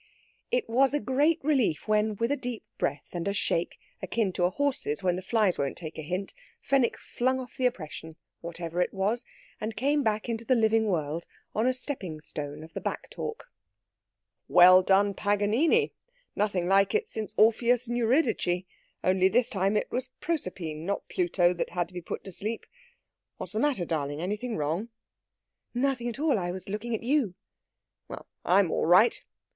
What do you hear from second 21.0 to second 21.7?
Pluto, that